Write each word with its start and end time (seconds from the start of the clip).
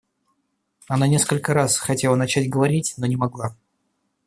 Она 0.87 1.05
несколько 1.07 1.53
раз 1.53 1.77
хотела 1.77 2.15
начать 2.15 2.49
говорить, 2.49 2.95
но 2.97 3.05
не 3.05 3.17
могла. 3.17 3.55